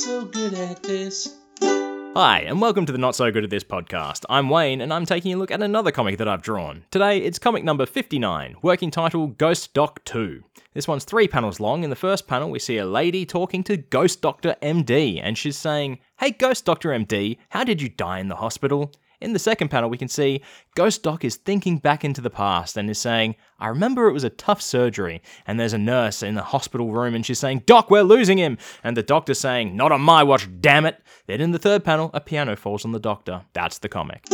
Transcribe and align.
so 0.00 0.24
good 0.24 0.54
at 0.54 0.82
this. 0.82 1.36
Hi, 1.60 2.44
and 2.46 2.58
welcome 2.58 2.86
to 2.86 2.92
the 2.92 2.96
Not 2.96 3.14
So 3.14 3.30
Good 3.30 3.44
at 3.44 3.50
This 3.50 3.62
podcast. 3.62 4.24
I'm 4.30 4.48
Wayne, 4.48 4.80
and 4.80 4.94
I'm 4.94 5.04
taking 5.04 5.34
a 5.34 5.36
look 5.36 5.50
at 5.50 5.60
another 5.60 5.90
comic 5.90 6.16
that 6.16 6.26
I've 6.26 6.40
drawn. 6.40 6.84
Today, 6.90 7.18
it's 7.18 7.38
comic 7.38 7.64
number 7.64 7.84
59, 7.84 8.56
working 8.62 8.90
title 8.90 9.26
Ghost 9.26 9.74
Doc 9.74 10.02
2. 10.06 10.42
This 10.72 10.88
one's 10.88 11.04
three 11.04 11.28
panels 11.28 11.60
long. 11.60 11.84
In 11.84 11.90
the 11.90 11.96
first 11.96 12.26
panel, 12.26 12.48
we 12.50 12.58
see 12.58 12.78
a 12.78 12.86
lady 12.86 13.26
talking 13.26 13.62
to 13.64 13.76
Ghost 13.76 14.22
Doctor 14.22 14.56
MD, 14.62 15.20
and 15.22 15.36
she's 15.36 15.58
saying, 15.58 15.98
Hey, 16.18 16.30
Ghost 16.30 16.64
Doctor 16.64 16.88
MD, 16.88 17.36
how 17.50 17.62
did 17.62 17.82
you 17.82 17.90
die 17.90 18.20
in 18.20 18.28
the 18.28 18.36
hospital? 18.36 18.92
In 19.20 19.34
the 19.34 19.38
second 19.38 19.68
panel, 19.68 19.90
we 19.90 19.98
can 19.98 20.08
see 20.08 20.40
Ghost 20.74 21.02
Doc 21.02 21.24
is 21.24 21.36
thinking 21.36 21.76
back 21.76 22.04
into 22.04 22.22
the 22.22 22.30
past 22.30 22.76
and 22.76 22.88
is 22.88 22.98
saying, 22.98 23.36
I 23.58 23.68
remember 23.68 24.08
it 24.08 24.14
was 24.14 24.24
a 24.24 24.30
tough 24.30 24.62
surgery, 24.62 25.20
and 25.46 25.60
there's 25.60 25.74
a 25.74 25.78
nurse 25.78 26.22
in 26.22 26.36
the 26.36 26.42
hospital 26.42 26.90
room 26.90 27.14
and 27.14 27.24
she's 27.24 27.38
saying, 27.38 27.64
Doc, 27.66 27.90
we're 27.90 28.02
losing 28.02 28.38
him! 28.38 28.56
And 28.82 28.96
the 28.96 29.02
doctor's 29.02 29.38
saying, 29.38 29.76
Not 29.76 29.92
on 29.92 30.00
my 30.00 30.22
watch, 30.22 30.48
damn 30.60 30.86
it! 30.86 31.02
Then 31.26 31.42
in 31.42 31.52
the 31.52 31.58
third 31.58 31.84
panel, 31.84 32.10
a 32.14 32.20
piano 32.20 32.56
falls 32.56 32.84
on 32.84 32.92
the 32.92 32.98
doctor. 32.98 33.42
That's 33.52 33.78
the 33.78 33.88
comic. 33.90 34.26